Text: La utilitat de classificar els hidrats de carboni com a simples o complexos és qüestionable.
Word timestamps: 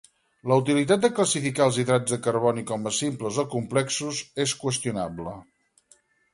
La 0.51 0.55
utilitat 0.61 1.03
de 1.03 1.11
classificar 1.19 1.67
els 1.71 1.77
hidrats 1.83 2.15
de 2.15 2.19
carboni 2.29 2.65
com 2.73 2.89
a 2.93 2.95
simples 3.01 3.39
o 3.45 3.47
complexos 3.55 4.25
és 4.47 4.59
qüestionable. 4.65 5.39